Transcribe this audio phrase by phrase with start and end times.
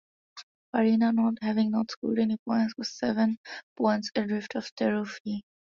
[0.71, 1.13] Farina,
[1.43, 3.37] having not scored any points, was seven
[3.77, 5.41] points adrift of Taruffi.